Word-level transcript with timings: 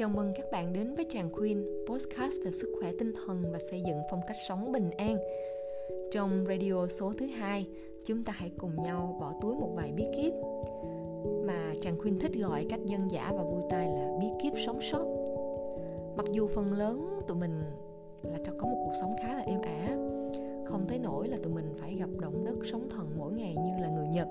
Chào 0.00 0.08
mừng 0.08 0.32
các 0.36 0.50
bạn 0.52 0.72
đến 0.72 0.94
với 0.94 1.06
Tràng 1.10 1.32
Khuyên, 1.32 1.84
podcast 1.88 2.34
về 2.44 2.50
sức 2.52 2.68
khỏe 2.78 2.90
tinh 2.98 3.12
thần 3.12 3.42
và 3.52 3.58
xây 3.70 3.82
dựng 3.82 3.96
phong 4.10 4.20
cách 4.26 4.36
sống 4.48 4.72
bình 4.72 4.90
an. 4.90 5.16
Trong 6.12 6.44
radio 6.48 6.86
số 6.86 7.12
thứ 7.18 7.26
hai, 7.26 7.66
chúng 8.06 8.24
ta 8.24 8.32
hãy 8.36 8.50
cùng 8.58 8.82
nhau 8.82 9.16
bỏ 9.20 9.34
túi 9.40 9.54
một 9.54 9.72
vài 9.76 9.92
bí 9.92 10.04
kíp 10.16 10.32
mà 11.46 11.74
Tràng 11.82 11.98
Khuyên 11.98 12.18
thích 12.18 12.32
gọi 12.34 12.66
cách 12.70 12.80
dân 12.86 13.10
dã 13.10 13.32
và 13.36 13.42
vui 13.42 13.62
tai 13.70 13.86
là 13.86 14.16
bí 14.20 14.26
kíp 14.42 14.52
sống 14.66 14.80
sót. 14.82 15.04
Mặc 16.16 16.26
dù 16.32 16.46
phần 16.46 16.72
lớn 16.72 17.20
tụi 17.28 17.36
mình 17.36 17.62
là 18.22 18.38
có 18.58 18.66
một 18.66 18.82
cuộc 18.84 18.92
sống 19.00 19.14
khá 19.22 19.34
là 19.34 19.42
êm 19.42 19.60
ả, 19.62 19.86
không 20.64 20.86
tới 20.88 20.98
nỗi 20.98 21.28
là 21.28 21.36
tụi 21.42 21.52
mình 21.52 21.74
phải 21.80 21.94
gặp 21.94 22.10
động 22.20 22.44
đất 22.44 22.56
sóng 22.64 22.88
thần 22.90 23.10
mỗi 23.18 23.32
ngày 23.32 23.54
như 23.54 23.82
là 23.82 23.88
người 23.88 24.06
Nhật 24.06 24.28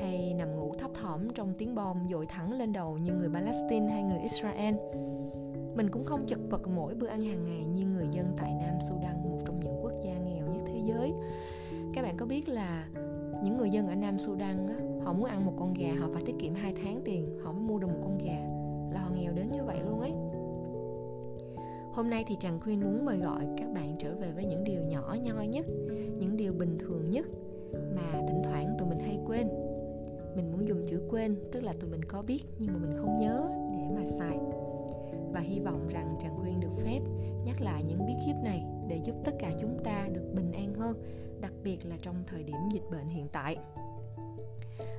hay 0.00 0.34
nằm 0.34 0.56
thỏm 1.08 1.20
trong 1.34 1.54
tiếng 1.58 1.74
bom 1.74 1.96
dội 2.10 2.26
thẳng 2.26 2.52
lên 2.52 2.72
đầu 2.72 2.98
như 2.98 3.12
người 3.12 3.28
Palestine 3.34 3.86
hay 3.86 4.02
người 4.02 4.18
Israel. 4.18 4.74
Mình 5.76 5.88
cũng 5.90 6.04
không 6.04 6.26
chật 6.26 6.38
vật 6.50 6.68
mỗi 6.68 6.94
bữa 6.94 7.06
ăn 7.06 7.24
hàng 7.24 7.44
ngày 7.44 7.64
như 7.64 7.86
người 7.86 8.06
dân 8.12 8.26
tại 8.36 8.52
Nam 8.60 8.74
Sudan, 8.88 9.22
một 9.30 9.38
trong 9.46 9.60
những 9.64 9.78
quốc 9.82 9.92
gia 10.04 10.12
nghèo 10.12 10.46
nhất 10.46 10.62
thế 10.66 10.80
giới. 10.84 11.12
Các 11.94 12.02
bạn 12.02 12.16
có 12.16 12.26
biết 12.26 12.48
là 12.48 12.88
những 13.44 13.56
người 13.56 13.70
dân 13.70 13.88
ở 13.88 13.94
Nam 13.94 14.18
Sudan 14.18 14.66
á, 14.66 14.74
họ 15.04 15.12
muốn 15.12 15.24
ăn 15.24 15.46
một 15.46 15.52
con 15.58 15.74
gà 15.74 15.94
họ 16.00 16.08
phải 16.12 16.22
tiết 16.26 16.34
kiệm 16.38 16.54
2 16.54 16.74
tháng 16.82 17.00
tiền 17.04 17.38
họ 17.44 17.52
mới 17.52 17.62
mua 17.62 17.78
được 17.78 17.86
một 17.86 18.00
con 18.02 18.18
gà 18.18 18.38
là 18.92 19.00
họ 19.00 19.10
nghèo 19.14 19.32
đến 19.32 19.48
như 19.48 19.64
vậy 19.64 19.78
luôn 19.84 20.00
ấy 20.00 20.12
Hôm 21.92 22.10
nay 22.10 22.24
thì 22.28 22.36
Trần 22.40 22.60
Khuyên 22.60 22.80
muốn 22.80 23.04
mời 23.04 23.18
gọi 23.18 23.46
các 23.58 23.72
bạn 23.74 23.96
trở 23.98 24.14
về 24.14 24.32
với 24.34 24.44
những 24.44 24.64
điều 24.64 24.80
nhỏ 24.82 25.16
nhoi 25.22 25.46
nhất, 25.46 25.66
những 26.18 26.36
điều 26.36 26.52
bình 26.52 26.78
thường 26.78 27.10
nhất 27.10 27.26
mà 27.96 28.12
thỉnh 28.28 28.42
thoảng 28.44 28.76
tụi 28.78 28.88
mình 28.88 29.00
hay 29.00 29.18
quên 29.26 29.48
mình 30.38 30.52
muốn 30.52 30.68
dùng 30.68 30.86
chữ 30.86 31.00
quên 31.10 31.36
tức 31.52 31.60
là 31.60 31.72
tụi 31.80 31.90
mình 31.90 32.04
có 32.04 32.22
biết 32.22 32.44
nhưng 32.58 32.72
mà 32.72 32.78
mình 32.78 32.96
không 32.96 33.18
nhớ 33.18 33.50
để 33.72 33.86
mà 33.96 34.06
xài. 34.18 34.38
Và 35.32 35.40
hy 35.40 35.60
vọng 35.60 35.88
rằng 35.88 36.18
tràng 36.22 36.36
khuyên 36.40 36.60
được 36.60 36.82
phép 36.84 37.00
nhắc 37.44 37.60
lại 37.60 37.82
những 37.86 38.06
bí 38.06 38.12
kíp 38.26 38.36
này 38.44 38.64
để 38.88 39.00
giúp 39.04 39.14
tất 39.24 39.32
cả 39.38 39.52
chúng 39.60 39.78
ta 39.84 40.08
được 40.12 40.32
bình 40.34 40.52
an 40.52 40.74
hơn 40.74 41.02
đặc 41.40 41.52
biệt 41.62 41.78
là 41.86 41.96
trong 42.02 42.24
thời 42.26 42.42
điểm 42.42 42.56
dịch 42.72 42.90
bệnh 42.90 43.08
hiện 43.08 43.28
tại. 43.32 43.56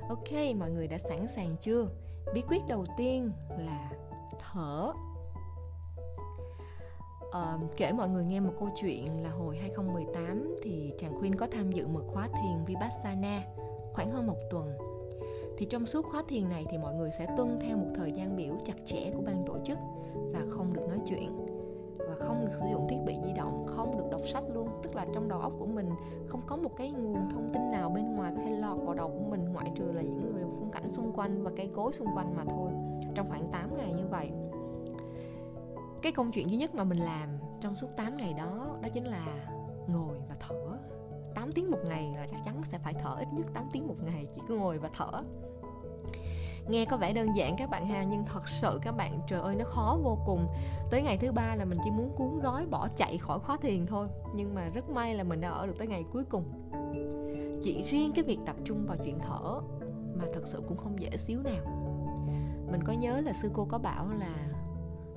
Ok 0.08 0.56
mọi 0.56 0.70
người 0.70 0.86
đã 0.86 0.98
sẵn 0.98 1.26
sàng 1.28 1.56
chưa? 1.60 1.88
Bí 2.34 2.42
quyết 2.48 2.60
đầu 2.68 2.84
tiên 2.98 3.30
là 3.58 3.92
thở. 4.40 4.92
Uh, 7.28 7.76
kể 7.76 7.92
mọi 7.92 8.08
người 8.08 8.24
nghe 8.24 8.40
một 8.40 8.52
câu 8.60 8.68
chuyện 8.80 9.22
là 9.22 9.30
hồi 9.30 9.56
2018 9.58 10.56
thì 10.62 10.92
Tràng 10.98 11.18
Khuyên 11.20 11.36
có 11.36 11.46
tham 11.52 11.72
dự 11.72 11.86
một 11.86 12.02
khóa 12.12 12.28
thiền 12.28 12.64
Vipassana 12.66 13.42
khoảng 13.92 14.10
hơn 14.10 14.26
một 14.26 14.36
tuần 14.50 14.89
thì 15.60 15.66
trong 15.66 15.86
suốt 15.86 16.06
khóa 16.06 16.22
thiền 16.28 16.48
này 16.48 16.66
thì 16.70 16.78
mọi 16.78 16.94
người 16.94 17.10
sẽ 17.18 17.26
tuân 17.36 17.58
theo 17.60 17.76
một 17.76 17.90
thời 17.94 18.12
gian 18.12 18.36
biểu 18.36 18.54
chặt 18.66 18.74
chẽ 18.86 19.10
của 19.14 19.22
ban 19.22 19.44
tổ 19.46 19.58
chức 19.64 19.78
và 20.14 20.40
không 20.50 20.72
được 20.72 20.88
nói 20.88 20.98
chuyện. 21.06 21.46
Và 21.98 22.14
không 22.18 22.44
được 22.44 22.52
sử 22.60 22.66
dụng 22.72 22.86
thiết 22.88 22.96
bị 23.06 23.14
di 23.24 23.32
động, 23.32 23.64
không 23.66 23.98
được 23.98 24.04
đọc 24.10 24.20
sách 24.24 24.44
luôn. 24.54 24.68
Tức 24.82 24.96
là 24.96 25.06
trong 25.14 25.28
đầu 25.28 25.40
óc 25.40 25.52
của 25.58 25.66
mình 25.66 25.90
không 26.26 26.40
có 26.46 26.56
một 26.56 26.76
cái 26.76 26.90
nguồn 26.90 27.30
thông 27.30 27.50
tin 27.54 27.70
nào 27.70 27.90
bên 27.90 28.16
ngoài 28.16 28.32
có 28.36 28.42
thể 28.42 28.50
lọt 28.50 28.78
vào 28.82 28.94
đầu 28.94 29.08
của 29.08 29.30
mình, 29.30 29.52
ngoại 29.52 29.72
trừ 29.76 29.84
là 29.92 30.02
những 30.02 30.32
người 30.32 30.42
phong 30.42 30.70
cảnh 30.72 30.90
xung 30.90 31.12
quanh 31.12 31.42
và 31.42 31.50
cây 31.56 31.70
cối 31.74 31.92
xung 31.92 32.08
quanh 32.14 32.36
mà 32.36 32.44
thôi. 32.44 32.70
Trong 33.14 33.28
khoảng 33.28 33.48
8 33.52 33.76
ngày 33.76 33.92
như 33.92 34.06
vậy. 34.10 34.30
Cái 36.02 36.12
công 36.12 36.30
chuyện 36.30 36.50
duy 36.50 36.56
nhất 36.56 36.74
mà 36.74 36.84
mình 36.84 36.98
làm 36.98 37.28
trong 37.60 37.76
suốt 37.76 37.88
8 37.96 38.16
ngày 38.16 38.34
đó 38.34 38.78
đó 38.82 38.88
chính 38.94 39.04
là 39.04 39.50
ngồi 39.88 40.18
và 40.28 40.36
thở. 40.40 40.78
8 41.34 41.52
tiếng 41.52 41.70
một 41.70 41.78
ngày 41.88 42.12
là 42.16 42.26
chắc 42.30 42.40
chắn 42.44 42.62
sẽ 42.64 42.78
phải 42.78 42.94
thở 42.94 43.16
ít 43.18 43.28
nhất 43.32 43.46
8 43.54 43.64
tiếng 43.72 43.88
một 43.88 43.96
ngày, 44.04 44.26
chỉ 44.34 44.40
có 44.48 44.54
ngồi 44.54 44.78
và 44.78 44.90
thở 44.92 45.22
nghe 46.70 46.84
có 46.84 46.96
vẻ 46.96 47.12
đơn 47.12 47.36
giản 47.36 47.56
các 47.56 47.70
bạn 47.70 47.86
ha 47.86 48.04
nhưng 48.04 48.24
thật 48.24 48.48
sự 48.48 48.80
các 48.82 48.96
bạn 48.96 49.20
trời 49.26 49.40
ơi 49.40 49.54
nó 49.54 49.64
khó 49.64 49.98
vô 50.02 50.18
cùng. 50.26 50.46
Tới 50.90 51.02
ngày 51.02 51.18
thứ 51.18 51.32
ba 51.32 51.54
là 51.54 51.64
mình 51.64 51.78
chỉ 51.84 51.90
muốn 51.90 52.10
cuốn 52.16 52.40
gói 52.42 52.66
bỏ 52.66 52.88
chạy 52.96 53.18
khỏi 53.18 53.38
khóa 53.38 53.56
thiền 53.56 53.86
thôi 53.86 54.08
nhưng 54.34 54.54
mà 54.54 54.68
rất 54.68 54.90
may 54.90 55.14
là 55.14 55.24
mình 55.24 55.40
đã 55.40 55.48
ở 55.50 55.66
được 55.66 55.78
tới 55.78 55.86
ngày 55.86 56.04
cuối 56.12 56.24
cùng. 56.24 56.44
Chỉ 57.62 57.82
riêng 57.82 58.12
cái 58.14 58.24
việc 58.24 58.38
tập 58.46 58.56
trung 58.64 58.86
vào 58.86 58.96
chuyện 59.04 59.18
thở 59.18 59.60
mà 60.20 60.24
thật 60.34 60.42
sự 60.44 60.62
cũng 60.68 60.76
không 60.76 61.00
dễ 61.00 61.16
xíu 61.16 61.42
nào. 61.42 61.64
Mình 62.70 62.80
có 62.84 62.92
nhớ 62.92 63.20
là 63.20 63.32
sư 63.32 63.50
cô 63.54 63.64
có 63.64 63.78
bảo 63.78 64.08
là 64.18 64.48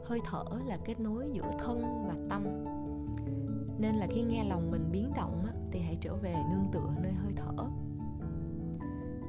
hơi 0.05 0.19
thở 0.25 0.43
là 0.65 0.77
kết 0.85 0.99
nối 0.99 1.29
giữa 1.31 1.51
thân 1.59 2.05
và 2.07 2.15
tâm. 2.29 2.43
Nên 3.77 3.95
là 3.95 4.07
khi 4.09 4.21
nghe 4.21 4.43
lòng 4.43 4.71
mình 4.71 4.89
biến 4.91 5.13
động 5.15 5.43
á, 5.47 5.53
thì 5.71 5.79
hãy 5.79 5.97
trở 6.01 6.15
về 6.15 6.35
nương 6.51 6.71
tựa 6.71 6.89
nơi 7.01 7.11
hơi 7.11 7.33
thở 7.35 7.63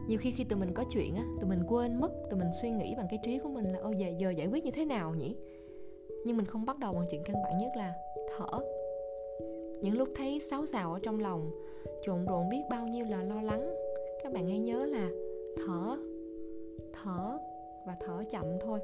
nhiều 0.09 0.19
khi 0.19 0.31
khi 0.31 0.45
tụi 0.45 0.59
mình 0.59 0.73
có 0.75 0.85
chuyện 0.91 1.15
á, 1.15 1.25
tụi 1.41 1.51
mình 1.51 1.63
quên 1.69 2.01
mất, 2.01 2.11
tụi 2.31 2.39
mình 2.39 2.49
suy 2.63 2.71
nghĩ 2.71 2.95
bằng 2.97 3.07
cái 3.11 3.19
trí 3.23 3.39
của 3.39 3.49
mình 3.49 3.73
là, 3.73 3.79
ôi, 3.79 3.95
giờ 3.99 4.09
giờ 4.19 4.31
giải 4.31 4.47
quyết 4.47 4.65
như 4.65 4.71
thế 4.71 4.85
nào 4.85 5.15
nhỉ? 5.15 5.37
Nhưng 6.25 6.37
mình 6.37 6.47
không 6.47 6.67
bắt 6.67 6.79
đầu 6.79 6.93
bằng 6.93 7.05
chuyện 7.11 7.23
căn 7.25 7.37
bản 7.45 7.59
nhất 7.59 7.71
là 7.77 7.93
thở. 8.37 8.59
Những 9.83 9.99
lúc 9.99 10.09
thấy 10.15 10.41
xáo 10.41 10.67
xào 10.67 10.93
ở 10.93 10.99
trong 11.03 11.21
lòng 11.21 11.51
trộn 12.03 12.25
rộn 12.25 12.49
biết 12.49 12.63
bao 12.71 12.87
nhiêu 12.87 13.07
là 13.09 13.23
lo 13.23 13.43
lắng. 13.43 13.75
Các 14.23 14.33
bạn 14.33 14.47
hãy 14.47 14.59
nhớ 14.59 14.87
là 14.87 15.11
thở 15.57 15.97
thở 16.93 17.39
và 17.87 17.97
thở 18.01 18.25
chậm 18.31 18.45
thôi. 18.61 18.81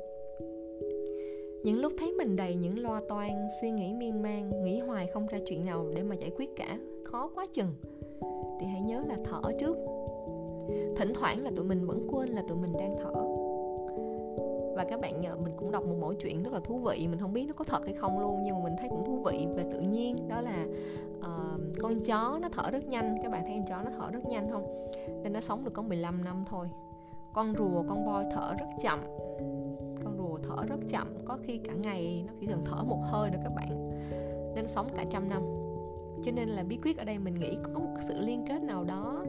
Những 1.65 1.81
lúc 1.81 1.93
thấy 1.99 2.13
mình 2.13 2.37
đầy 2.37 2.55
những 2.55 2.79
lo 2.79 3.01
toan, 3.09 3.31
suy 3.61 3.71
nghĩ 3.71 3.93
miên 3.93 4.23
man, 4.23 4.65
nghĩ 4.65 4.79
hoài 4.79 5.07
không 5.07 5.27
ra 5.27 5.39
chuyện 5.47 5.65
nào 5.65 5.87
để 5.95 6.03
mà 6.03 6.15
giải 6.15 6.31
quyết 6.37 6.57
cả, 6.57 6.79
khó 7.05 7.31
quá 7.35 7.47
chừng. 7.53 7.75
Thì 8.61 8.67
hãy 8.67 8.81
nhớ 8.81 9.03
là 9.09 9.17
thở 9.25 9.41
trước 9.59 9.77
thỉnh 10.97 11.13
thoảng 11.15 11.45
là 11.45 11.51
tụi 11.57 11.65
mình 11.65 11.87
vẫn 11.87 12.07
quên 12.11 12.29
là 12.29 12.43
tụi 12.49 12.59
mình 12.59 12.73
đang 12.79 12.97
thở. 12.99 13.13
Và 14.77 14.85
các 14.91 15.01
bạn 15.01 15.21
nhờ 15.21 15.37
mình 15.37 15.53
cũng 15.57 15.71
đọc 15.71 15.85
một 15.85 15.95
mẫu 16.01 16.15
chuyện 16.15 16.43
rất 16.43 16.53
là 16.53 16.61
thú 16.61 16.79
vị 16.79 17.09
mình 17.09 17.21
không 17.21 17.33
biết 17.33 17.45
nó 17.47 17.53
có 17.53 17.65
thật 17.65 17.85
hay 17.85 17.95
không 17.95 18.21
luôn 18.21 18.43
nhưng 18.45 18.55
mà 18.55 18.65
mình 18.65 18.75
thấy 18.79 18.89
cũng 18.89 19.05
thú 19.05 19.23
vị. 19.25 19.47
Về 19.57 19.65
tự 19.73 19.81
nhiên 19.81 20.29
đó 20.29 20.41
là 20.41 20.67
uh, 21.19 21.61
con 21.83 22.01
chó 22.01 22.39
nó 22.43 22.49
thở 22.53 22.71
rất 22.71 22.89
nhanh. 22.89 23.19
Các 23.23 23.33
bạn 23.33 23.43
thấy 23.47 23.55
con 23.57 23.67
chó 23.67 23.83
nó 23.83 23.91
thở 23.99 24.11
rất 24.11 24.27
nhanh 24.29 24.51
không? 24.51 24.75
Nên 25.23 25.33
nó 25.33 25.41
sống 25.41 25.65
được 25.65 25.71
có 25.75 25.83
15 25.83 26.25
năm 26.25 26.45
thôi. 26.49 26.67
Con 27.33 27.55
rùa 27.59 27.83
con 27.89 28.07
voi 28.07 28.25
thở 28.35 28.55
rất 28.59 28.67
chậm. 28.83 29.01
Con 30.05 30.19
rùa 30.19 30.39
thở 30.49 30.65
rất 30.69 30.81
chậm. 30.89 31.15
Có 31.25 31.39
khi 31.43 31.59
cả 31.59 31.73
ngày 31.83 32.25
nó 32.27 32.33
chỉ 32.41 32.47
cần 32.47 32.63
thở 32.65 32.83
một 32.83 33.03
hơi 33.05 33.31
nữa 33.31 33.39
các 33.43 33.53
bạn. 33.57 34.01
Nên 34.55 34.69
sống 34.69 34.87
cả 34.97 35.05
trăm 35.11 35.29
năm. 35.29 35.43
Cho 36.25 36.33
nên 36.33 36.49
là 36.49 36.63
bí 36.63 36.79
quyết 36.83 36.99
ở 36.99 37.05
đây 37.05 37.19
mình 37.19 37.35
nghĩ 37.35 37.57
có 37.63 37.81
một 37.81 37.97
sự 38.09 38.15
liên 38.21 38.45
kết 38.49 38.63
nào 38.63 38.85
đó 38.85 39.25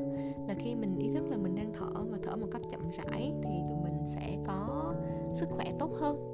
là 0.47 0.53
khi 0.53 0.75
mình 0.75 1.00
ý 1.00 1.09
thức 1.16 1.29
là 1.29 1.38
mình 1.38 1.56
đang 1.56 1.74
thở 1.74 2.03
mà 2.12 2.18
thở 2.24 2.35
một 2.35 2.47
cách 2.52 2.62
chậm 2.72 2.81
rãi 2.97 3.34
thì 3.44 3.50
tụi 3.69 3.84
mình 3.84 4.06
sẽ 4.06 4.38
có 4.46 4.94
sức 5.34 5.50
khỏe 5.50 5.66
tốt 5.79 5.91
hơn. 6.00 6.28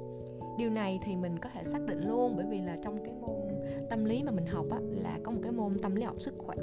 Điều 0.58 0.70
này 0.70 0.98
thì 1.04 1.16
mình 1.16 1.38
có 1.38 1.48
thể 1.54 1.64
xác 1.64 1.82
định 1.86 2.08
luôn 2.08 2.32
bởi 2.36 2.46
vì 2.46 2.60
là 2.60 2.76
trong 2.82 3.04
cái 3.04 3.14
môn 3.20 3.36
tâm 3.90 4.04
lý 4.04 4.22
mà 4.22 4.30
mình 4.30 4.46
học 4.46 4.66
á, 4.70 4.78
là 4.90 5.18
có 5.22 5.32
một 5.32 5.40
cái 5.42 5.52
môn 5.52 5.78
tâm 5.82 5.94
lý 5.94 6.02
học 6.02 6.16
sức 6.20 6.34
khỏe. 6.38 6.56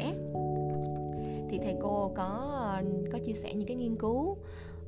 Thì 1.50 1.60
thầy 1.64 1.76
cô 1.82 2.12
có 2.16 2.52
có 3.12 3.20
chia 3.20 3.34
sẻ 3.34 3.54
những 3.54 3.68
cái 3.68 3.78
nghiên 3.78 3.96
cứu 3.96 4.38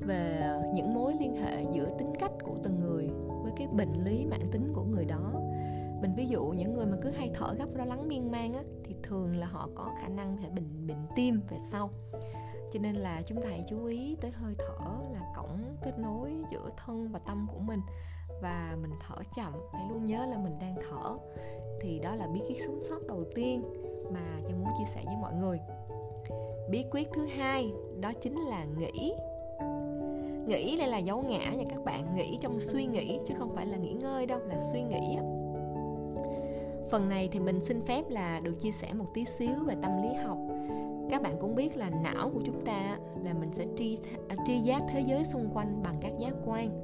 về 0.00 0.50
những 0.74 0.94
mối 0.94 1.14
liên 1.20 1.36
hệ 1.36 1.64
giữa 1.72 1.88
tính 1.98 2.12
cách 2.18 2.32
của 2.44 2.54
từng 2.62 2.80
người 2.80 3.10
với 3.42 3.52
cái 3.56 3.66
bệnh 3.66 4.04
lý 4.04 4.26
mãn 4.26 4.40
tính 4.52 4.72
của 4.74 4.84
người 4.84 5.04
đó. 5.04 5.32
Mình 6.00 6.14
ví 6.16 6.26
dụ 6.26 6.44
những 6.44 6.74
người 6.74 6.86
mà 6.86 6.96
cứ 7.02 7.10
hay 7.10 7.30
thở 7.34 7.54
gấp 7.58 7.76
lo 7.76 7.84
lắng 7.84 8.08
miên 8.08 8.30
man 8.30 8.52
á 8.52 8.62
thì 8.84 8.94
thường 9.02 9.36
là 9.36 9.46
họ 9.46 9.68
có 9.74 9.90
khả 10.00 10.08
năng 10.08 10.32
phải 10.36 10.50
bệnh 10.50 10.86
bệnh 10.86 11.06
tim 11.16 11.40
về 11.50 11.56
sau 11.70 11.90
cho 12.72 12.80
nên 12.80 12.94
là 12.94 13.22
chúng 13.26 13.42
ta 13.42 13.48
hãy 13.48 13.64
chú 13.68 13.84
ý 13.84 14.16
tới 14.20 14.30
hơi 14.30 14.54
thở 14.58 14.86
là 15.12 15.32
cổng 15.36 15.76
kết 15.82 15.98
nối 15.98 16.32
giữa 16.52 16.70
thân 16.76 17.08
và 17.12 17.18
tâm 17.18 17.46
của 17.52 17.58
mình. 17.58 17.80
Và 18.42 18.76
mình 18.82 18.90
thở 19.00 19.16
chậm, 19.36 19.52
hãy 19.72 19.82
luôn 19.88 20.06
nhớ 20.06 20.26
là 20.26 20.38
mình 20.38 20.58
đang 20.60 20.74
thở. 20.90 21.16
Thì 21.80 21.98
đó 21.98 22.14
là 22.14 22.26
bí 22.26 22.40
quyết 22.48 22.60
sống 22.66 22.80
sót 22.84 23.06
đầu 23.08 23.24
tiên 23.34 23.62
mà 24.12 24.40
cho 24.48 24.54
muốn 24.54 24.68
chia 24.78 24.84
sẻ 24.84 25.02
với 25.04 25.16
mọi 25.16 25.34
người. 25.34 25.58
Bí 26.70 26.84
quyết 26.90 27.08
thứ 27.14 27.26
hai, 27.26 27.72
đó 28.00 28.12
chính 28.22 28.40
là 28.40 28.64
nghĩ 28.64 29.12
nghĩ 30.46 30.76
đây 30.78 30.88
là 30.88 30.98
dấu 30.98 31.22
ngã 31.22 31.52
nha 31.52 31.64
các 31.70 31.84
bạn. 31.84 32.16
Nghĩ 32.16 32.38
trong 32.40 32.60
suy 32.60 32.86
nghĩ 32.86 33.18
chứ 33.26 33.34
không 33.38 33.54
phải 33.54 33.66
là 33.66 33.76
nghỉ 33.76 33.92
ngơi 33.92 34.26
đâu, 34.26 34.38
là 34.38 34.58
suy 34.72 34.82
nghĩ 34.82 35.16
phần 36.90 37.08
này 37.08 37.28
thì 37.32 37.40
mình 37.40 37.64
xin 37.64 37.86
phép 37.86 38.04
là 38.08 38.40
được 38.40 38.54
chia 38.60 38.70
sẻ 38.70 38.92
một 38.92 39.06
tí 39.14 39.24
xíu 39.24 39.64
về 39.66 39.74
tâm 39.82 40.02
lý 40.02 40.14
học. 40.14 40.38
Các 41.10 41.22
bạn 41.22 41.36
cũng 41.40 41.54
biết 41.54 41.76
là 41.76 41.90
não 41.90 42.30
của 42.34 42.40
chúng 42.44 42.64
ta 42.64 42.98
là 43.24 43.34
mình 43.34 43.52
sẽ 43.52 43.66
tri 43.76 43.98
à, 44.28 44.36
tri 44.46 44.58
giác 44.58 44.82
thế 44.88 45.00
giới 45.00 45.24
xung 45.24 45.50
quanh 45.54 45.82
bằng 45.82 45.94
các 46.00 46.12
giác 46.18 46.32
quan. 46.46 46.82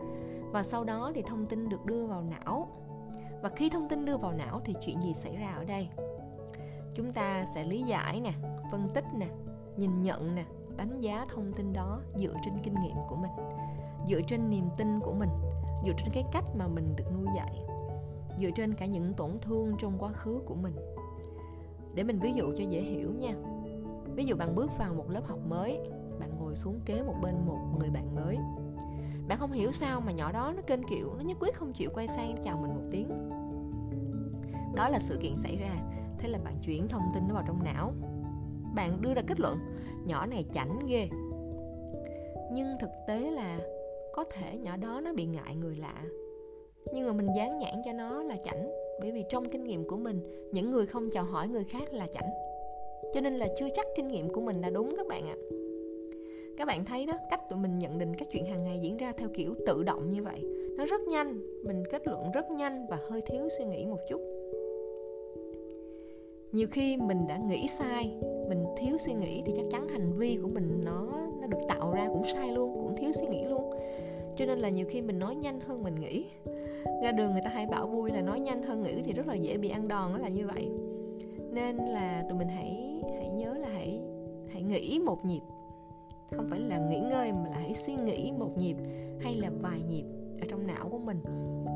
Và 0.52 0.62
sau 0.62 0.84
đó 0.84 1.12
thì 1.14 1.22
thông 1.22 1.46
tin 1.46 1.68
được 1.68 1.84
đưa 1.84 2.06
vào 2.06 2.22
não. 2.22 2.68
Và 3.42 3.48
khi 3.56 3.70
thông 3.70 3.88
tin 3.88 4.04
đưa 4.04 4.16
vào 4.16 4.32
não 4.32 4.60
thì 4.64 4.74
chuyện 4.86 5.00
gì 5.00 5.14
xảy 5.14 5.36
ra 5.36 5.54
ở 5.56 5.64
đây? 5.64 5.88
Chúng 6.94 7.12
ta 7.12 7.44
sẽ 7.54 7.64
lý 7.64 7.82
giải 7.82 8.20
nè, 8.20 8.32
phân 8.72 8.88
tích 8.94 9.04
nè, 9.18 9.26
nhìn 9.76 10.02
nhận 10.02 10.34
nè, 10.34 10.44
đánh 10.76 11.00
giá 11.00 11.26
thông 11.34 11.52
tin 11.52 11.72
đó 11.72 12.00
dựa 12.14 12.34
trên 12.44 12.54
kinh 12.62 12.74
nghiệm 12.74 12.96
của 13.08 13.16
mình, 13.16 13.30
dựa 14.08 14.20
trên 14.26 14.50
niềm 14.50 14.64
tin 14.76 15.00
của 15.00 15.12
mình, 15.12 15.28
dựa 15.84 15.92
trên 15.98 16.08
cái 16.12 16.24
cách 16.32 16.44
mà 16.54 16.66
mình 16.66 16.96
được 16.96 17.04
nuôi 17.12 17.26
dạy 17.36 17.73
dựa 18.40 18.50
trên 18.54 18.74
cả 18.74 18.86
những 18.86 19.14
tổn 19.14 19.30
thương 19.40 19.76
trong 19.78 19.98
quá 19.98 20.12
khứ 20.12 20.42
của 20.46 20.54
mình. 20.54 20.76
Để 21.94 22.02
mình 22.02 22.18
ví 22.18 22.32
dụ 22.32 22.52
cho 22.56 22.64
dễ 22.64 22.80
hiểu 22.80 23.12
nha. 23.12 23.34
Ví 24.14 24.24
dụ 24.24 24.36
bạn 24.36 24.54
bước 24.54 24.70
vào 24.78 24.94
một 24.94 25.10
lớp 25.10 25.26
học 25.26 25.38
mới, 25.48 25.78
bạn 26.20 26.30
ngồi 26.38 26.56
xuống 26.56 26.80
kế 26.86 27.02
một 27.02 27.14
bên 27.22 27.34
một 27.46 27.58
người 27.78 27.90
bạn 27.90 28.14
mới. 28.14 28.38
Bạn 29.28 29.38
không 29.38 29.52
hiểu 29.52 29.70
sao 29.72 30.00
mà 30.00 30.12
nhỏ 30.12 30.32
đó 30.32 30.52
nó 30.56 30.62
kênh 30.62 30.82
kiểu, 30.82 31.14
nó 31.14 31.20
nhất 31.20 31.36
quyết 31.40 31.54
không 31.54 31.72
chịu 31.72 31.90
quay 31.94 32.08
sang 32.08 32.34
chào 32.44 32.56
mình 32.56 32.74
một 32.74 32.88
tiếng. 32.90 33.08
Đó 34.74 34.88
là 34.88 34.98
sự 35.00 35.18
kiện 35.20 35.36
xảy 35.36 35.56
ra, 35.56 35.76
thế 36.18 36.28
là 36.28 36.38
bạn 36.44 36.54
chuyển 36.60 36.88
thông 36.88 37.02
tin 37.14 37.28
nó 37.28 37.34
vào 37.34 37.44
trong 37.46 37.64
não. 37.64 37.92
Bạn 38.74 39.00
đưa 39.00 39.14
ra 39.14 39.22
kết 39.26 39.40
luận, 39.40 39.58
nhỏ 40.04 40.26
này 40.26 40.44
chảnh 40.52 40.78
ghê. 40.86 41.08
Nhưng 42.52 42.76
thực 42.80 42.90
tế 43.08 43.30
là 43.30 43.58
có 44.14 44.24
thể 44.32 44.58
nhỏ 44.58 44.76
đó 44.76 45.00
nó 45.00 45.12
bị 45.12 45.24
ngại 45.24 45.56
người 45.56 45.76
lạ 45.76 46.02
nhưng 46.92 47.06
mà 47.06 47.12
mình 47.12 47.26
dán 47.36 47.58
nhãn 47.58 47.74
cho 47.84 47.92
nó 47.92 48.22
là 48.22 48.36
chảnh. 48.36 48.70
Bởi 49.00 49.10
vì 49.10 49.24
trong 49.28 49.44
kinh 49.44 49.64
nghiệm 49.64 49.88
của 49.88 49.96
mình, 49.96 50.20
những 50.52 50.70
người 50.70 50.86
không 50.86 51.10
chào 51.12 51.24
hỏi 51.24 51.48
người 51.48 51.64
khác 51.64 51.92
là 51.92 52.06
chảnh. 52.06 52.30
Cho 53.14 53.20
nên 53.20 53.34
là 53.34 53.48
chưa 53.56 53.68
chắc 53.74 53.86
kinh 53.96 54.08
nghiệm 54.08 54.28
của 54.28 54.40
mình 54.40 54.60
là 54.60 54.70
đúng 54.70 54.94
các 54.96 55.06
bạn 55.06 55.26
ạ. 55.28 55.36
Các 56.58 56.64
bạn 56.64 56.84
thấy 56.84 57.06
đó, 57.06 57.14
cách 57.30 57.40
tụi 57.50 57.58
mình 57.58 57.78
nhận 57.78 57.98
định 57.98 58.14
các 58.16 58.28
chuyện 58.32 58.46
hàng 58.46 58.64
ngày 58.64 58.78
diễn 58.82 58.96
ra 58.96 59.12
theo 59.12 59.28
kiểu 59.34 59.54
tự 59.66 59.82
động 59.82 60.10
như 60.10 60.22
vậy. 60.22 60.44
Nó 60.76 60.84
rất 60.84 61.00
nhanh, 61.00 61.40
mình 61.64 61.82
kết 61.90 62.06
luận 62.06 62.30
rất 62.30 62.50
nhanh 62.50 62.86
và 62.90 62.98
hơi 63.10 63.20
thiếu 63.20 63.48
suy 63.58 63.64
nghĩ 63.64 63.86
một 63.86 63.98
chút. 64.08 64.20
Nhiều 66.52 66.68
khi 66.70 66.96
mình 66.96 67.26
đã 67.28 67.36
nghĩ 67.36 67.66
sai, 67.68 68.14
mình 68.48 68.64
thiếu 68.76 68.98
suy 68.98 69.12
nghĩ 69.14 69.42
thì 69.46 69.52
chắc 69.56 69.64
chắn 69.70 69.88
hành 69.88 70.12
vi 70.18 70.38
của 70.42 70.48
mình 70.48 70.80
nó 70.84 71.08
nó 71.40 71.46
được 71.46 71.58
tạo 71.68 71.92
ra 71.92 72.08
cũng 72.08 72.24
sai 72.34 72.52
luôn, 72.52 72.74
cũng 72.74 72.96
thiếu 72.96 73.12
suy 73.12 73.26
nghĩ 73.26 73.44
luôn 73.44 73.70
cho 74.36 74.46
nên 74.46 74.58
là 74.58 74.68
nhiều 74.68 74.86
khi 74.88 75.02
mình 75.02 75.18
nói 75.18 75.34
nhanh 75.34 75.60
hơn 75.60 75.82
mình 75.82 75.94
nghĩ. 75.94 76.24
Ra 77.02 77.12
đường 77.12 77.32
người 77.32 77.42
ta 77.44 77.50
hay 77.50 77.66
bảo 77.66 77.86
vui 77.86 78.10
là 78.10 78.20
nói 78.20 78.40
nhanh 78.40 78.62
hơn 78.62 78.82
nghĩ 78.82 79.02
thì 79.04 79.12
rất 79.12 79.26
là 79.26 79.34
dễ 79.34 79.56
bị 79.56 79.68
ăn 79.68 79.88
đòn 79.88 80.12
đó 80.12 80.18
là 80.18 80.28
như 80.28 80.46
vậy. 80.46 80.70
Nên 81.52 81.76
là 81.76 82.24
tụi 82.28 82.38
mình 82.38 82.48
hãy 82.48 83.00
hãy 83.18 83.28
nhớ 83.28 83.54
là 83.54 83.68
hãy 83.68 84.00
hãy 84.52 84.62
nghĩ 84.62 85.00
một 85.06 85.24
nhịp. 85.24 85.40
Không 86.30 86.46
phải 86.50 86.60
là 86.60 86.78
nghỉ 86.78 87.00
ngơi 87.00 87.32
mà 87.32 87.48
là 87.50 87.56
hãy 87.56 87.74
suy 87.74 87.94
nghĩ 87.94 88.32
một 88.38 88.58
nhịp 88.58 88.76
hay 89.20 89.36
là 89.36 89.50
vài 89.60 89.80
nhịp 89.88 90.04
ở 90.40 90.46
trong 90.50 90.66
não 90.66 90.88
của 90.88 90.98
mình 90.98 91.18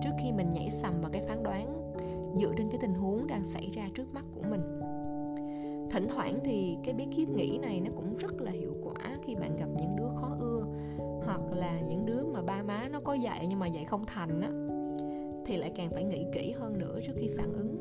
trước 0.02 0.10
khi 0.22 0.32
mình 0.32 0.50
nhảy 0.50 0.70
sầm 0.70 1.00
vào 1.00 1.10
cái 1.12 1.22
phán 1.28 1.42
đoán 1.42 1.92
dựa 2.40 2.52
trên 2.58 2.70
cái 2.70 2.78
tình 2.80 2.94
huống 2.94 3.26
đang 3.26 3.46
xảy 3.46 3.70
ra 3.74 3.88
trước 3.94 4.14
mắt 4.14 4.24
của 4.34 4.42
mình. 4.50 4.60
Thỉnh 5.90 6.06
thoảng 6.08 6.38
thì 6.44 6.76
cái 6.84 6.94
bí 6.94 7.04
kíp 7.16 7.28
nghĩ 7.28 7.58
này 7.62 7.80
nó 7.80 7.90
cũng 7.96 8.16
rất 8.16 8.40
là 8.40 8.50
hiệu 8.50 8.74
quả 8.82 9.16
khi 9.26 9.34
bạn 9.34 9.56
gặp 9.56 9.68
những 9.80 9.96
đứa 9.96 10.08
khó 10.20 10.36
ưa 10.40 10.57
hoặc 11.28 11.52
là 11.52 11.80
những 11.80 12.06
đứa 12.06 12.22
mà 12.32 12.42
ba 12.42 12.62
má 12.62 12.88
nó 12.92 13.00
có 13.00 13.14
dạy 13.14 13.46
nhưng 13.48 13.58
mà 13.58 13.66
dạy 13.66 13.84
không 13.84 14.04
thành 14.06 14.40
á, 14.40 14.50
thì 15.46 15.56
lại 15.56 15.72
càng 15.76 15.90
phải 15.90 16.04
nghĩ 16.04 16.26
kỹ 16.32 16.52
hơn 16.52 16.78
nữa 16.78 17.00
trước 17.06 17.12
khi 17.16 17.28
phản 17.36 17.52
ứng. 17.52 17.76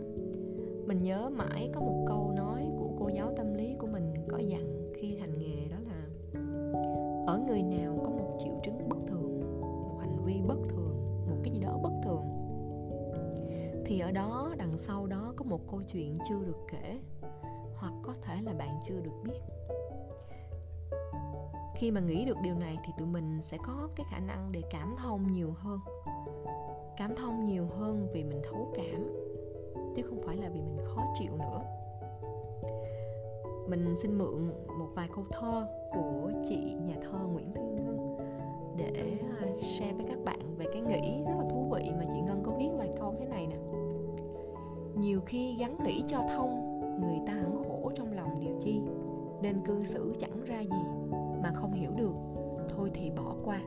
Mình 0.88 1.04
nhớ 1.04 1.30
mãi 1.30 1.70
có 1.74 1.82
một 1.82 2.06
câu 2.08 2.34
nói 2.38 2.68
của 2.80 2.90
cô 3.00 3.10
giáo 3.10 3.34
tâm 3.38 3.54
lý 3.54 3.76
của 3.80 3.88
mình 3.88 4.14
có 4.30 4.38
dặn 4.38 4.92
khi 4.96 5.18
hành 5.18 5.40
nghề 5.40 5.68
đó 5.68 5.78
là, 5.80 6.08
ở 7.28 7.44
người 7.48 7.64
nào 7.64 7.98
có 8.04 8.10
một 8.10 8.38
triệu 8.44 8.54
chứng 8.64 8.90
bất 8.90 8.98
thường, 9.08 9.40
một 9.62 9.98
hành 10.00 10.18
vi 10.26 10.42
bất 10.48 10.60
thường, 10.70 11.26
một 11.30 11.38
cái 11.44 11.54
gì 11.54 11.60
đó 11.60 11.80
bất 11.84 11.94
thường, 12.04 12.24
thì 13.86 14.00
ở 14.00 14.12
đó, 14.12 14.54
đằng 14.58 14.74
sau 14.74 15.08
đó 15.08 15.34
có 15.36 15.46
một 15.46 15.62
câu 15.72 15.82
chuyện 15.94 16.18
chưa 16.30 16.40
được 16.46 16.66
kể, 16.72 17.00
hoặc 17.76 17.94
có 18.04 18.14
thể 18.22 18.36
là 18.44 18.54
bạn 18.54 18.80
chưa 18.84 19.00
được 19.04 19.24
biết 19.24 19.40
khi 21.78 21.92
mà 21.92 22.02
nghĩ 22.02 22.26
được 22.26 22.38
điều 22.44 22.56
này 22.56 22.78
thì 22.86 22.94
tụi 22.98 23.08
mình 23.08 23.40
sẽ 23.42 23.58
có 23.66 23.90
cái 23.96 24.06
khả 24.10 24.20
năng 24.20 24.52
để 24.52 24.62
cảm 24.72 24.96
thông 24.98 25.32
nhiều 25.32 25.54
hơn. 25.58 25.80
Cảm 26.98 27.16
thông 27.16 27.46
nhiều 27.46 27.68
hơn 27.78 28.08
vì 28.14 28.24
mình 28.24 28.42
thấu 28.52 28.74
cảm, 28.76 29.04
chứ 29.96 30.02
không 30.02 30.22
phải 30.26 30.38
là 30.38 30.50
vì 30.50 30.62
mình 30.62 30.78
khó 30.84 31.04
chịu 31.20 31.32
nữa. 31.38 31.62
Mình 33.68 33.96
xin 34.02 34.18
mượn 34.18 34.48
một 34.80 34.88
vài 34.96 35.10
câu 35.16 35.26
thơ 35.32 35.68
của 35.94 36.32
chị 36.50 36.74
nhà 36.74 36.96
thơ 37.04 37.20
Nguyễn 37.34 37.52
Thiên 37.54 37.76
Ngân 37.76 38.18
để 38.78 39.18
à, 39.40 39.48
share 39.62 39.94
với 39.94 40.06
các 40.08 40.18
bạn 40.26 40.56
về 40.58 40.66
cái 40.74 40.82
nghĩ 40.82 41.24
rất 41.24 41.34
là 41.38 41.50
thú 41.50 41.72
vị 41.74 41.92
mà 42.00 42.06
chị 42.14 42.22
Ngân 42.26 42.44
có 42.46 42.52
viết 42.60 42.70
vài 42.78 42.90
câu 43.00 43.16
thế 43.20 43.26
này 43.26 43.48
nè. 43.48 43.58
Nhiều 44.96 45.22
khi 45.26 45.58
gắn 45.60 45.84
nghĩ 45.84 46.04
cho 46.08 46.24
thông, 46.36 46.80
người 47.02 47.20
ta 47.28 47.34
hẳn 47.34 47.64
khổ 47.64 47.92
trong 47.96 48.14
lòng 48.14 48.40
điều 48.40 48.56
chi, 48.60 48.82
nên 49.42 49.66
cư 49.66 49.84
xử 49.84 50.14
chẳng 50.20 50.46
ra 50.46 50.60
gì 50.60 51.08
mà 51.48 51.54
không 51.54 51.74
hiểu 51.74 51.92
được, 51.98 52.14
thôi 52.70 52.92
thì 52.94 53.12
bỏ 53.12 53.36
qua. 53.46 53.62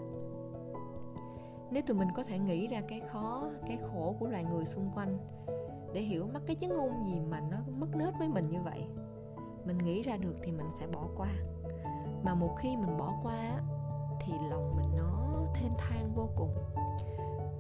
Nếu 1.71 1.83
tụi 1.87 1.97
mình 1.97 2.09
có 2.17 2.25
thể 2.25 2.39
nghĩ 2.39 2.67
ra 2.67 2.81
cái 2.89 3.01
khó, 3.01 3.51
cái 3.67 3.79
khổ 3.83 4.15
của 4.19 4.27
loài 4.27 4.45
người 4.45 4.65
xung 4.65 4.91
quanh 4.95 5.19
để 5.95 6.01
hiểu 6.01 6.27
mắc 6.33 6.43
cái 6.47 6.57
chứng 6.57 6.77
ngôn 6.77 6.91
gì 7.07 7.21
mà 7.31 7.41
nó 7.51 7.57
mất 7.79 7.97
nết 7.97 8.15
với 8.19 8.29
mình 8.29 8.49
như 8.51 8.59
vậy, 8.65 8.85
mình 9.65 9.79
nghĩ 9.79 10.03
ra 10.03 10.17
được 10.17 10.35
thì 10.43 10.53
mình 10.53 10.67
sẽ 10.79 10.87
bỏ 10.87 11.05
qua. 11.17 11.29
Mà 12.25 12.35
một 12.35 12.57
khi 12.59 12.77
mình 12.77 12.97
bỏ 12.99 13.15
qua 13.23 13.61
thì 14.21 14.33
lòng 14.51 14.77
mình 14.77 14.97
nó 14.97 15.45
thênh 15.55 15.73
thang 15.79 16.13
vô 16.15 16.29
cùng. 16.37 16.55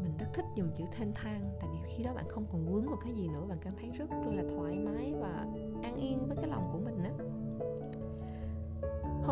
Mình 0.02 0.16
rất 0.18 0.26
thích 0.32 0.46
dùng 0.54 0.70
chữ 0.74 0.84
thênh 0.98 1.12
thang, 1.14 1.50
tại 1.60 1.70
vì 1.72 1.78
khi 1.88 2.02
đó 2.02 2.12
bạn 2.14 2.24
không 2.28 2.44
còn 2.52 2.66
vướng 2.66 2.86
vào 2.86 2.98
cái 3.04 3.12
gì 3.12 3.28
nữa, 3.28 3.44
bạn 3.48 3.58
cảm 3.60 3.72
thấy 3.80 3.90
rất 3.90 4.10
là 4.32 4.42
thoải 4.56 4.76
mái 4.76 5.14
và 5.20 5.46
an 5.82 5.96
yên 5.96 6.26
với 6.26 6.36
cái 6.36 6.46
lòng 6.50 6.68
của 6.72 6.78
mình. 6.78 6.89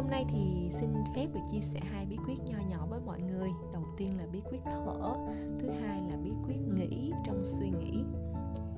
Hôm 0.08 0.12
nay 0.12 0.26
thì 0.32 0.68
xin 0.70 0.90
phép 1.14 1.26
được 1.34 1.40
chia 1.52 1.60
sẻ 1.60 1.80
hai 1.92 2.06
bí 2.06 2.16
quyết 2.26 2.34
nho 2.46 2.58
nhỏ 2.70 2.86
với 2.90 3.00
mọi 3.06 3.20
người. 3.20 3.48
Đầu 3.72 3.82
tiên 3.96 4.18
là 4.18 4.26
bí 4.32 4.40
quyết 4.50 4.58
thở, 4.64 5.14
thứ 5.60 5.70
hai 5.70 6.02
là 6.10 6.16
bí 6.24 6.30
quyết 6.46 6.56
nghĩ 6.74 7.12
trong 7.26 7.44
suy 7.44 7.70
nghĩ. 7.70 8.04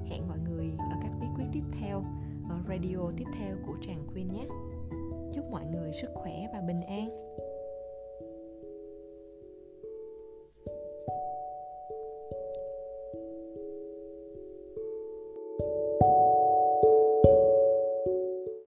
Hẹn 0.06 0.28
mọi 0.28 0.38
người 0.38 0.72
ở 0.78 0.96
các 1.02 1.10
bí 1.20 1.26
quyết 1.36 1.44
tiếp 1.52 1.62
theo, 1.80 2.04
ở 2.48 2.58
radio 2.68 3.10
tiếp 3.16 3.24
theo 3.38 3.56
của 3.66 3.74
Tràng 3.80 4.06
Quyên 4.12 4.32
nhé. 4.32 4.46
Chúc 5.34 5.50
mọi 5.50 5.64
người 5.64 5.92
sức 6.00 6.10
khỏe 6.14 6.48
và 6.52 6.60
bình 6.60 6.82
an. 6.82 7.08